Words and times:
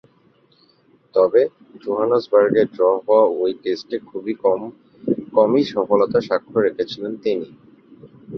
তবে, 1.15 1.41
জোহেন্সবার্গে 1.81 2.63
ড্র 2.67 2.81
হওয়া 2.97 3.23
ঐ 3.35 3.45
টেস্টে 3.63 3.97
খুব 4.01 4.23
কমই 5.35 5.63
সফলতার 5.71 6.25
স্বাক্ষর 6.27 6.61
রেখেছিলেন 6.67 7.13
তিনি। 7.23 7.47